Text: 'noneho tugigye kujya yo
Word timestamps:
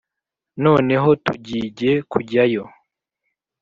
'noneho 0.59 1.09
tugigye 1.23 1.91
kujya 2.11 2.43
yo 2.53 2.63